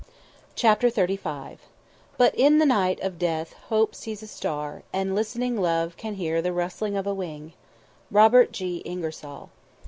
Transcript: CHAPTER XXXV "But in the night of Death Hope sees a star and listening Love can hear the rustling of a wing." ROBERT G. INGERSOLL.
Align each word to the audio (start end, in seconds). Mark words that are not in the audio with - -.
CHAPTER 0.55 0.89
XXXV 0.89 1.59
"But 2.17 2.33
in 2.33 2.57
the 2.57 2.65
night 2.65 2.99
of 3.01 3.19
Death 3.19 3.53
Hope 3.69 3.93
sees 3.93 4.23
a 4.23 4.27
star 4.27 4.81
and 4.91 5.13
listening 5.13 5.57
Love 5.61 5.95
can 5.95 6.15
hear 6.15 6.41
the 6.41 6.51
rustling 6.51 6.97
of 6.97 7.05
a 7.05 7.13
wing." 7.13 7.53
ROBERT 8.09 8.51
G. 8.51 8.77
INGERSOLL. 8.77 9.51